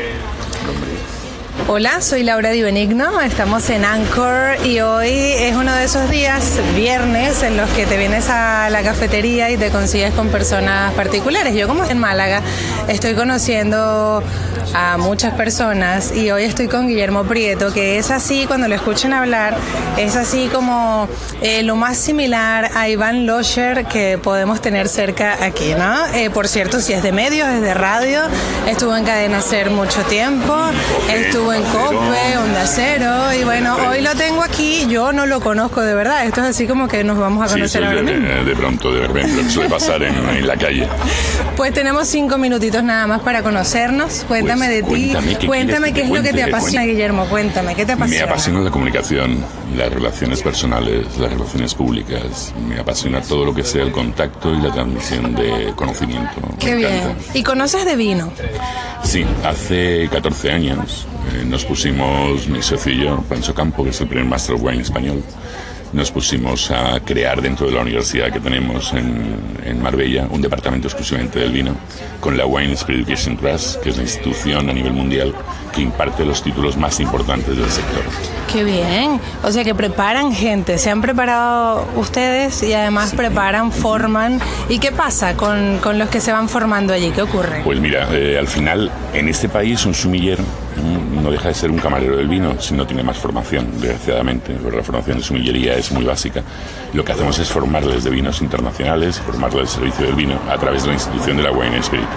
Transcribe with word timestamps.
Hombre. 0.00 1.29
Hola, 1.68 2.00
soy 2.00 2.22
Laura 2.24 2.50
Di 2.50 2.62
Benigno, 2.62 3.20
estamos 3.20 3.70
en 3.70 3.84
Anchor 3.84 4.56
y 4.64 4.80
hoy 4.80 5.08
es 5.10 5.54
uno 5.54 5.72
de 5.72 5.84
esos 5.84 6.10
días, 6.10 6.58
viernes, 6.74 7.42
en 7.42 7.56
los 7.56 7.70
que 7.70 7.86
te 7.86 7.96
vienes 7.96 8.28
a 8.28 8.68
la 8.70 8.82
cafetería 8.82 9.50
y 9.50 9.56
te 9.56 9.70
consigues 9.70 10.12
con 10.14 10.28
personas 10.28 10.92
particulares. 10.94 11.54
Yo 11.54 11.68
como 11.68 11.84
en 11.84 11.98
Málaga 11.98 12.42
estoy 12.88 13.14
conociendo 13.14 14.22
a 14.74 14.96
muchas 14.98 15.34
personas 15.34 16.14
y 16.14 16.30
hoy 16.30 16.44
estoy 16.44 16.68
con 16.68 16.86
Guillermo 16.86 17.24
Prieto, 17.24 17.72
que 17.72 17.98
es 17.98 18.10
así, 18.10 18.46
cuando 18.46 18.68
lo 18.68 18.74
escuchen 18.74 19.12
hablar, 19.12 19.56
es 19.96 20.16
así 20.16 20.48
como 20.48 21.08
eh, 21.40 21.62
lo 21.62 21.76
más 21.76 21.96
similar 21.96 22.70
a 22.74 22.88
Iván 22.88 23.26
Locher 23.26 23.86
que 23.86 24.18
podemos 24.18 24.60
tener 24.60 24.88
cerca 24.88 25.44
aquí, 25.44 25.74
¿no? 25.74 26.06
Eh, 26.14 26.30
por 26.30 26.48
cierto, 26.48 26.80
si 26.80 26.92
es 26.92 27.02
de 27.02 27.12
medios, 27.12 27.48
es 27.48 27.62
de 27.62 27.74
radio, 27.74 28.22
estuvo 28.66 28.96
en 28.96 29.04
Cadena 29.04 29.40
Ser 29.40 29.70
mucho 29.70 30.02
tiempo, 30.02 30.56
estuvo 31.12 31.49
en 31.52 31.62
Cope, 31.64 32.38
Onda 32.38 32.66
Cero, 32.66 33.10
y 33.38 33.44
bueno, 33.44 33.76
hoy 33.88 34.00
lo 34.02 34.14
tengo 34.14 34.42
aquí, 34.42 34.86
yo 34.88 35.12
no 35.12 35.26
lo 35.26 35.40
conozco 35.40 35.80
de 35.80 35.94
verdad, 35.94 36.24
esto 36.26 36.40
es 36.42 36.48
así 36.48 36.66
como 36.66 36.88
que 36.88 37.02
nos 37.04 37.18
vamos 37.18 37.48
a 37.48 37.52
conocer 37.52 37.84
ahora 37.84 38.02
de, 38.02 38.12
mismo. 38.16 38.44
de 38.44 38.56
pronto, 38.56 38.92
de 38.92 39.06
repente, 39.06 39.32
lo 39.36 39.42
que 39.42 39.50
suele 39.50 39.70
pasar 39.70 40.02
en, 40.02 40.14
en 40.30 40.46
la 40.46 40.56
calle. 40.56 40.86
Pues 41.56 41.72
tenemos 41.72 42.08
cinco 42.08 42.38
minutitos 42.38 42.82
nada 42.82 43.06
más 43.06 43.20
para 43.20 43.42
conocernos. 43.42 44.24
Cuéntame 44.28 44.66
Pues, 44.66 44.70
de 44.70 44.82
ti. 44.82 45.12
cuéntame, 45.12 45.38
¿qué 45.38 45.46
Cuéntame 45.46 45.92
qué 45.92 46.02
es 46.02 46.08
lo 46.08 46.14
que 46.16 46.22
te 46.22 46.30
cuente? 46.30 46.42
apasiona, 46.42 46.60
Cuéntame. 46.82 46.86
Guillermo. 46.92 47.26
Cuéntame, 47.26 47.74
¿qué 47.74 47.86
te 47.86 47.92
apasiona? 47.92 48.24
Me 48.26 48.30
apasiona 48.30 48.60
la 48.60 48.70
comunicación, 48.70 49.44
las 49.76 49.92
relaciones 49.92 50.42
personales, 50.42 51.06
las 51.18 51.32
relaciones 51.32 51.74
públicas. 51.74 52.52
Me 52.68 52.78
apasiona 52.80 53.20
todo 53.20 53.44
lo 53.44 53.54
que 53.54 53.62
sea 53.64 53.82
el 53.82 53.92
contacto 53.92 54.54
y 54.54 54.58
la 54.62 54.72
transmisión 54.72 55.34
de 55.34 55.72
conocimiento. 55.76 56.32
Qué 56.58 56.74
bien. 56.76 57.14
¿Y 57.34 57.42
conoces 57.42 57.84
de 57.84 57.96
vino? 57.96 58.32
Sí, 59.02 59.24
hace 59.44 60.08
14 60.10 60.52
años 60.52 61.06
eh, 61.34 61.44
nos 61.44 61.64
pusimos, 61.64 62.48
mi 62.48 62.62
socio 62.62 62.92
y 62.92 63.04
yo, 63.04 63.22
Pancho 63.28 63.54
Campo, 63.54 63.84
que 63.84 63.90
es 63.90 64.00
el 64.00 64.08
primer 64.08 64.26
Master 64.26 64.56
of 64.56 64.62
Wine 64.62 64.82
español, 64.82 65.22
nos 65.92 66.10
pusimos 66.12 66.70
a 66.70 67.00
crear 67.00 67.42
dentro 67.42 67.66
de 67.66 67.72
la 67.72 67.82
universidad 67.82 68.32
que 68.32 68.38
tenemos 68.38 68.92
en, 68.92 69.36
en 69.64 69.82
Marbella 69.82 70.26
un 70.30 70.40
departamento 70.40 70.86
exclusivamente 70.86 71.40
del 71.40 71.50
vino 71.50 71.74
con 72.20 72.36
la 72.36 72.46
Wine 72.46 72.74
Spirit 72.74 73.08
Education 73.08 73.36
Trust, 73.36 73.80
que 73.82 73.90
es 73.90 73.96
la 73.96 74.04
institución 74.04 74.70
a 74.70 74.72
nivel 74.72 74.92
mundial 74.92 75.34
que 75.72 75.82
imparte 75.82 76.24
los 76.24 76.42
títulos 76.42 76.76
más 76.76 77.00
importantes 77.00 77.56
del 77.56 77.68
sector. 77.70 78.02
Qué 78.52 78.64
bien. 78.64 79.20
O 79.42 79.50
sea 79.50 79.64
que 79.64 79.74
preparan 79.74 80.32
gente. 80.32 80.78
Se 80.78 80.90
han 80.90 81.00
preparado 81.00 81.86
ustedes 81.96 82.62
y 82.62 82.72
además 82.72 83.12
preparan, 83.14 83.72
forman. 83.72 84.40
¿Y 84.68 84.78
qué 84.78 84.92
pasa 84.92 85.36
con, 85.36 85.78
con 85.78 85.98
los 85.98 86.08
que 86.08 86.20
se 86.20 86.32
van 86.32 86.48
formando 86.48 86.92
allí? 86.92 87.10
¿Qué 87.10 87.22
ocurre? 87.22 87.62
Pues 87.64 87.80
mira, 87.80 88.08
eh, 88.12 88.36
al 88.38 88.48
final 88.48 88.90
en 89.12 89.28
este 89.28 89.48
país 89.48 89.84
un 89.86 89.94
sumiller 89.94 90.38
no 91.22 91.30
deja 91.30 91.48
de 91.48 91.54
ser 91.54 91.70
un 91.70 91.78
camarero 91.78 92.16
del 92.16 92.28
vino 92.28 92.60
si 92.60 92.74
no 92.74 92.86
tiene 92.86 93.02
más 93.02 93.16
formación, 93.16 93.80
desgraciadamente. 93.80 94.56
La 94.72 94.82
formación 94.82 95.18
de 95.18 95.24
sumillería 95.24 95.74
es 95.74 95.90
muy 95.92 96.04
básica. 96.04 96.42
Lo 96.92 97.04
que 97.04 97.12
hacemos 97.12 97.38
es 97.38 97.48
formarles 97.48 98.04
de 98.04 98.10
vinos 98.10 98.40
internacionales, 98.42 99.20
formarles 99.20 99.60
del 99.60 99.68
servicio 99.68 100.06
del 100.06 100.14
vino 100.14 100.38
a 100.48 100.58
través 100.58 100.82
de 100.82 100.88
la 100.88 100.94
institución 100.94 101.36
de 101.36 101.42
la 101.42 101.52
Wine 101.52 101.78
Spirit. 101.78 102.08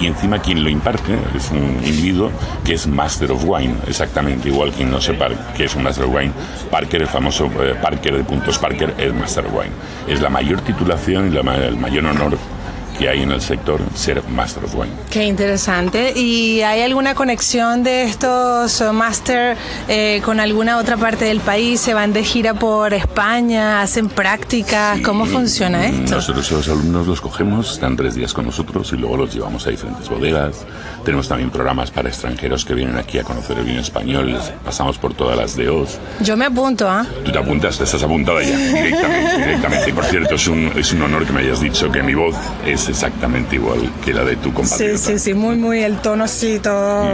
Y 0.00 0.06
encima 0.06 0.38
quien 0.38 0.64
lo 0.64 0.70
imparte 0.70 1.14
es 1.36 1.50
un 1.50 1.78
individuo 1.84 2.30
que 2.64 2.72
es 2.72 2.86
Master 2.86 3.32
of 3.32 3.44
Wine, 3.44 3.74
exactamente 3.86 4.48
igual 4.48 4.72
quien 4.72 4.90
no 4.90 4.98
sepa 4.98 5.28
que 5.54 5.64
es 5.64 5.74
un 5.74 5.82
Master 5.82 6.06
of 6.06 6.14
Wine. 6.14 6.32
Parker, 6.70 7.02
el 7.02 7.08
famoso 7.08 7.50
eh, 7.62 7.74
Parker 7.80 8.16
de 8.16 8.24
puntos 8.24 8.58
Parker, 8.58 8.94
es 8.96 9.12
Master 9.12 9.46
of 9.46 9.52
Wine. 9.52 9.72
Es 10.08 10.22
la 10.22 10.30
mayor 10.30 10.62
titulación 10.62 11.32
y 11.32 11.36
el 11.36 11.76
mayor 11.76 12.06
honor 12.06 12.38
que 13.00 13.08
hay 13.08 13.22
en 13.22 13.32
el 13.32 13.40
sector 13.40 13.80
ser 13.94 14.22
Master 14.28 14.64
Wine. 14.74 14.92
Qué 15.10 15.24
interesante. 15.24 16.12
¿Y 16.14 16.60
hay 16.60 16.82
alguna 16.82 17.14
conexión 17.14 17.82
de 17.82 18.02
estos 18.02 18.78
eh, 18.82 18.92
máster 18.92 19.56
eh, 19.88 20.20
con 20.22 20.38
alguna 20.38 20.76
otra 20.76 20.98
parte 20.98 21.24
del 21.24 21.40
país? 21.40 21.80
¿Se 21.80 21.94
van 21.94 22.12
de 22.12 22.22
gira 22.22 22.52
por 22.52 22.92
España? 22.92 23.80
¿Hacen 23.80 24.10
prácticas? 24.10 25.00
¿Cómo 25.00 25.24
funciona 25.24 25.86
esto? 25.86 26.16
Nosotros 26.16 26.50
los 26.52 26.68
alumnos 26.68 27.06
los 27.06 27.22
cogemos, 27.22 27.72
están 27.72 27.96
tres 27.96 28.16
días 28.16 28.34
con 28.34 28.44
nosotros 28.44 28.92
y 28.92 28.98
luego 28.98 29.16
los 29.16 29.32
llevamos 29.32 29.66
a 29.66 29.70
diferentes 29.70 30.06
bodegas. 30.10 30.66
Tenemos 31.02 31.26
también 31.26 31.48
programas 31.48 31.90
para 31.90 32.10
extranjeros 32.10 32.66
que 32.66 32.74
vienen 32.74 32.98
aquí 32.98 33.18
a 33.18 33.24
conocer 33.24 33.56
el 33.58 33.64
vino 33.64 33.80
español. 33.80 34.38
Pasamos 34.62 34.98
por 34.98 35.14
todas 35.14 35.38
las 35.38 35.56
DOs. 35.56 35.98
Yo 36.20 36.36
me 36.36 36.44
apunto, 36.44 36.86
¿ah? 36.86 37.06
Tú 37.24 37.32
te 37.32 37.38
apuntas, 37.38 37.78
te 37.78 37.84
estás 37.84 38.02
apuntada 38.02 38.42
ya, 38.42 38.58
directamente, 38.58 39.38
directamente. 39.38 39.88
Y 39.88 39.92
por 39.94 40.04
cierto, 40.04 40.34
es 40.34 40.46
un, 40.46 40.70
es 40.76 40.92
un 40.92 41.00
honor 41.00 41.24
que 41.24 41.32
me 41.32 41.40
hayas 41.40 41.62
dicho 41.62 41.90
que 41.90 42.02
mi 42.02 42.14
voz 42.14 42.36
es 42.66 42.89
exactamente 42.90 43.56
igual 43.56 43.90
que 44.04 44.12
la 44.12 44.24
de 44.24 44.36
tu 44.36 44.50
Sí, 44.50 44.54
compatriota. 44.54 44.98
sí, 44.98 45.18
sí, 45.18 45.34
muy, 45.34 45.56
muy 45.56 45.80
el 45.82 45.96
tono 45.98 46.28
sí, 46.28 46.58
todo 46.62 47.04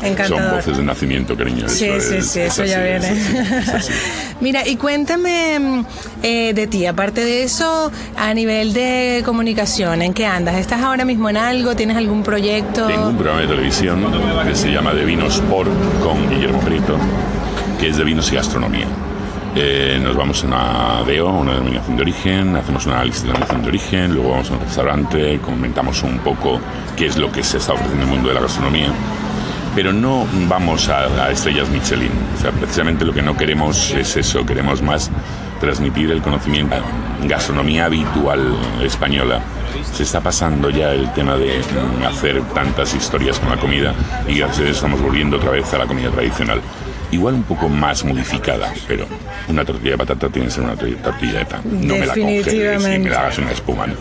Son 0.00 0.06
encantador. 0.06 0.56
voces 0.56 0.76
de 0.76 0.82
nacimiento, 0.84 1.36
cariño. 1.36 1.68
Sí, 1.68 1.84
eso 1.86 2.08
sí, 2.10 2.16
es- 2.16 2.26
sí, 2.30 2.40
es 2.40 2.52
eso 2.52 2.62
así, 2.62 2.70
ya 2.70 2.86
es 2.86 3.00
viene. 3.02 3.20
así, 3.20 3.54
es 3.58 3.68
así. 3.68 3.92
Mira, 4.40 4.66
y 4.66 4.76
cuéntame 4.76 5.58
mm, 5.60 5.86
eh, 6.22 6.52
de 6.54 6.66
ti, 6.66 6.86
aparte 6.86 7.24
de 7.24 7.42
eso, 7.44 7.90
a 8.16 8.32
nivel 8.34 8.72
de 8.72 9.22
comunicación, 9.24 10.02
¿en 10.02 10.12
qué 10.14 10.26
andas? 10.26 10.56
¿Estás 10.56 10.80
ahora 10.82 11.04
mismo 11.04 11.28
en 11.30 11.36
algo? 11.36 11.74
¿Tienes 11.76 11.96
algún 11.96 12.22
proyecto? 12.22 12.86
Tengo 12.86 13.08
un 13.08 13.16
programa 13.16 13.40
de 13.42 13.48
televisión 13.48 14.04
que 14.46 14.54
se 14.54 14.70
llama 14.72 14.92
De 14.94 15.04
Vinos 15.04 15.40
por 15.50 15.66
con 16.02 16.28
Guillermo 16.30 16.60
Prieto, 16.60 16.96
que 17.80 17.88
es 17.88 17.96
de 17.96 18.04
vinos 18.04 18.30
y 18.32 18.36
gastronomía. 18.36 18.86
Eh, 19.56 20.00
nos 20.02 20.16
vamos 20.16 20.42
a 20.42 20.46
una 20.48 21.04
DO, 21.06 21.28
una 21.28 21.52
denominación 21.52 21.96
de 21.96 22.02
origen, 22.02 22.56
hacemos 22.56 22.86
un 22.86 22.92
análisis 22.94 23.22
de 23.22 23.28
denominación 23.28 23.62
de 23.62 23.68
origen, 23.68 24.14
luego 24.14 24.30
vamos 24.30 24.50
a 24.50 24.54
un 24.54 24.60
restaurante, 24.60 25.38
comentamos 25.40 26.02
un 26.02 26.18
poco 26.18 26.60
qué 26.96 27.06
es 27.06 27.16
lo 27.16 27.30
que 27.30 27.44
se 27.44 27.58
está 27.58 27.74
ofreciendo 27.74 28.02
en 28.02 28.08
el 28.10 28.14
mundo 28.16 28.28
de 28.30 28.34
la 28.34 28.40
gastronomía. 28.40 28.88
Pero 29.76 29.92
no 29.92 30.26
vamos 30.48 30.88
a, 30.88 31.24
a 31.24 31.30
estrellas 31.30 31.68
Michelin. 31.68 32.10
O 32.36 32.40
sea, 32.40 32.50
precisamente 32.50 33.04
lo 33.04 33.12
que 33.12 33.22
no 33.22 33.36
queremos 33.36 33.92
es 33.92 34.16
eso, 34.16 34.44
queremos 34.44 34.82
más 34.82 35.10
transmitir 35.60 36.10
el 36.10 36.20
conocimiento, 36.20 36.76
gastronomía 37.22 37.84
habitual 37.84 38.56
española. 38.82 39.40
Se 39.92 40.02
está 40.02 40.20
pasando 40.20 40.68
ya 40.70 40.92
el 40.92 41.12
tema 41.12 41.36
de 41.36 41.60
mm, 41.60 42.04
hacer 42.04 42.42
tantas 42.54 42.92
historias 42.94 43.38
con 43.38 43.50
la 43.50 43.56
comida 43.56 43.94
y 44.26 44.34
gracias 44.34 44.58
a 44.58 44.62
eso 44.62 44.72
estamos 44.72 45.00
volviendo 45.00 45.36
otra 45.36 45.52
vez 45.52 45.72
a 45.74 45.78
la 45.78 45.86
comida 45.86 46.10
tradicional. 46.10 46.60
Igual 47.14 47.34
un 47.34 47.42
poco 47.44 47.68
más 47.68 48.04
modificada, 48.04 48.72
pero 48.88 49.06
una 49.48 49.64
tortilla 49.64 49.92
de 49.92 49.98
patata 49.98 50.28
tiene 50.28 50.48
que 50.48 50.54
ser 50.54 50.64
una 50.64 50.74
tor- 50.74 50.96
tortilla 51.02 51.38
de 51.40 51.46
pan. 51.46 51.60
No 51.64 51.94
me 51.96 52.06
la 52.06 52.14
congeles 52.14 52.84
y 52.94 52.98
me 52.98 53.08
la 53.10 53.20
hagas 53.20 53.38
una 53.38 53.52
espuma. 53.52 53.86
¿no? 53.86 53.94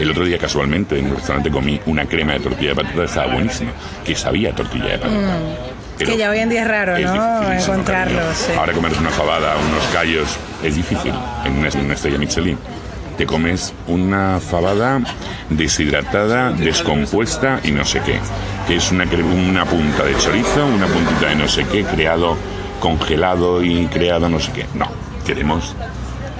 El 0.00 0.10
otro 0.10 0.24
día 0.24 0.36
casualmente 0.38 0.98
en 0.98 1.06
un 1.06 1.16
restaurante 1.16 1.50
comí 1.50 1.80
una 1.86 2.04
crema 2.06 2.32
de 2.32 2.40
tortilla 2.40 2.70
de 2.70 2.76
patata, 2.76 3.04
estaba 3.04 3.32
buenísima, 3.34 3.70
que 4.04 4.14
sabía 4.16 4.52
tortilla 4.54 4.86
de 4.92 4.98
patata. 4.98 5.38
Pero 5.98 6.10
Mm. 6.10 6.12
Que 6.12 6.18
ya 6.18 6.30
hoy 6.30 6.38
en 6.40 6.48
día 6.50 6.60
es 6.62 6.68
raro, 6.68 6.92
¿no? 6.92 6.98
dificilísimo, 6.98 7.52
Encontrarlo, 7.72 8.16
cariño. 8.18 8.34
sí. 8.34 8.52
Ahora 8.58 8.72
comerse 8.74 9.00
una 9.00 9.10
fabada, 9.10 9.54
unos 9.56 9.84
callos, 9.94 10.36
es 10.62 10.76
difícil 10.76 11.12
en 11.44 11.52
una, 11.58 11.68
en 11.68 11.80
una 11.86 11.94
estrella 11.94 12.18
Michelin. 12.18 12.58
Te 13.16 13.24
comes 13.24 13.72
una 13.86 14.40
fabada 14.40 15.00
deshidratada, 15.48 16.50
descompuesta 16.52 17.60
y 17.64 17.70
no 17.70 17.84
sé 17.84 18.00
qué. 18.04 18.18
Que 18.68 18.76
es 18.76 18.90
una, 18.92 19.04
una 19.04 19.64
punta 19.64 20.04
de 20.04 20.16
chorizo, 20.18 20.66
una 20.66 20.86
puntita 20.86 21.28
de 21.28 21.36
no 21.36 21.48
sé 21.48 21.64
qué, 21.64 21.82
creado, 21.84 22.36
congelado 22.80 23.62
y 23.62 23.86
creado 23.86 24.28
no 24.28 24.40
sé 24.40 24.52
qué. 24.52 24.66
No, 24.74 24.88
queremos 25.24 25.74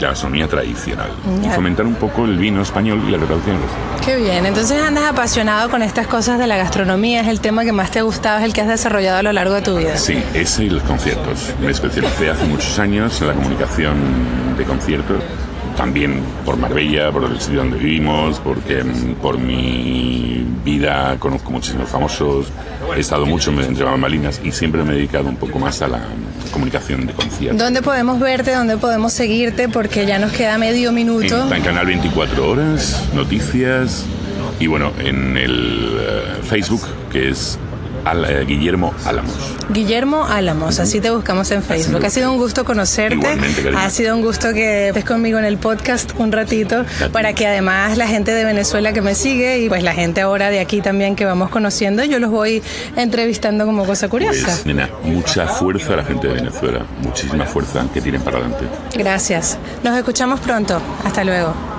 la 0.00 0.08
gastronomía 0.08 0.46
tradicional. 0.46 1.10
Y 1.42 1.48
fomentar 1.48 1.86
un 1.86 1.94
poco 1.94 2.24
el 2.24 2.36
vino 2.36 2.62
español 2.62 3.02
y 3.06 3.10
la 3.10 3.18
preparación. 3.18 3.56
Qué 4.04 4.16
bien, 4.16 4.44
entonces 4.46 4.80
andas 4.82 5.04
apasionado 5.04 5.70
con 5.70 5.82
estas 5.82 6.06
cosas 6.06 6.38
de 6.38 6.46
la 6.46 6.56
gastronomía, 6.56 7.22
es 7.22 7.28
el 7.28 7.40
tema 7.40 7.64
que 7.64 7.72
más 7.72 7.90
te 7.90 8.00
ha 8.00 8.02
gustado, 8.02 8.38
es 8.38 8.44
el 8.44 8.52
que 8.52 8.60
has 8.60 8.68
desarrollado 8.68 9.18
a 9.18 9.22
lo 9.22 9.32
largo 9.32 9.54
de 9.54 9.62
tu 9.62 9.76
vida. 9.76 9.96
Sí, 9.96 10.22
ese 10.34 10.64
y 10.64 10.70
los 10.70 10.82
conciertos. 10.82 11.54
Me 11.60 11.70
especialicé 11.70 12.30
hace 12.30 12.44
muchos 12.44 12.78
años 12.78 13.20
en 13.20 13.28
la 13.28 13.34
comunicación 13.34 13.96
de 14.56 14.64
conciertos. 14.64 15.22
También 15.76 16.20
por 16.44 16.56
Marbella, 16.56 17.10
por 17.12 17.24
el 17.24 17.40
sitio 17.40 17.58
donde 17.58 17.78
vivimos, 17.78 18.40
porque 18.40 18.82
mm, 18.82 19.14
por 19.22 19.38
mi 19.38 20.44
vida 20.64 21.16
conozco 21.18 21.50
muchísimos 21.50 21.88
famosos. 21.88 22.46
He 22.96 23.00
estado 23.00 23.26
mucho 23.26 23.50
entre 23.50 23.84
bambalinas 23.84 24.40
y 24.42 24.52
siempre 24.52 24.82
me 24.82 24.92
he 24.92 24.96
dedicado 24.96 25.28
un 25.28 25.36
poco 25.36 25.58
más 25.58 25.82
a 25.82 25.88
la 25.88 25.98
mm, 25.98 26.50
comunicación 26.52 27.06
de 27.06 27.12
conciertos. 27.12 27.58
¿Dónde 27.58 27.82
podemos 27.82 28.18
verte? 28.18 28.54
¿Dónde 28.54 28.76
podemos 28.78 29.12
seguirte? 29.12 29.68
Porque 29.68 30.06
ya 30.06 30.18
nos 30.18 30.32
queda 30.32 30.56
medio 30.58 30.92
minuto. 30.92 31.44
Está 31.44 31.56
en 31.56 31.62
Canal 31.62 31.86
24 31.86 32.50
Horas, 32.50 33.04
noticias 33.14 34.06
y 34.58 34.66
bueno, 34.66 34.92
en 34.98 35.36
el 35.36 35.98
eh, 36.00 36.22
Facebook 36.42 36.82
que 37.12 37.30
es 37.30 37.58
Al- 38.06 38.24
eh, 38.24 38.44
Guillermo 38.46 38.94
Álamos. 39.04 39.34
Guillermo 39.68 40.24
Álamos, 40.24 40.78
así 40.78 41.00
te 41.00 41.10
buscamos 41.10 41.50
en 41.50 41.62
Facebook. 41.62 42.04
Ha 42.04 42.10
sido 42.10 42.30
un 42.32 42.38
gusto 42.38 42.64
conocerte. 42.64 43.16
Igualmente, 43.16 43.62
cariño. 43.62 43.78
Ha 43.82 43.90
sido 43.90 44.14
un 44.16 44.22
gusto 44.22 44.52
que 44.54 44.88
estés 44.88 45.04
conmigo 45.04 45.38
en 45.38 45.44
el 45.44 45.58
podcast 45.58 46.12
un 46.18 46.30
ratito 46.32 46.84
para 47.12 47.32
que 47.32 47.46
además 47.46 47.98
la 47.98 48.06
gente 48.06 48.32
de 48.32 48.44
Venezuela 48.44 48.92
que 48.92 49.02
me 49.02 49.14
sigue 49.14 49.58
y 49.58 49.68
pues 49.68 49.82
la 49.82 49.92
gente 49.92 50.20
ahora 50.20 50.50
de 50.50 50.60
aquí 50.60 50.80
también 50.80 51.16
que 51.16 51.24
vamos 51.24 51.50
conociendo, 51.50 52.04
yo 52.04 52.18
los 52.20 52.30
voy 52.30 52.62
entrevistando 52.96 53.66
como 53.66 53.84
cosa 53.84 54.08
curiosa. 54.08 54.46
Pues, 54.46 54.66
nena, 54.66 54.88
mucha 55.02 55.46
fuerza 55.48 55.94
a 55.94 55.96
la 55.96 56.04
gente 56.04 56.28
de 56.28 56.34
Venezuela, 56.34 56.86
muchísima 57.02 57.44
fuerza 57.44 57.84
que 57.92 58.00
tienen 58.00 58.22
para 58.22 58.38
adelante. 58.38 58.64
Gracias. 58.96 59.58
Nos 59.82 59.96
escuchamos 59.96 60.40
pronto. 60.40 60.80
Hasta 61.04 61.24
luego. 61.24 61.75